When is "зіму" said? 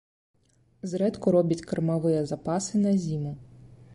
3.03-3.37